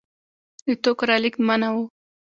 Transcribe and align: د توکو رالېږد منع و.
د 0.67 0.69
توکو 0.83 1.03
رالېږد 1.09 1.41
منع 1.47 1.69
و. 1.75 1.77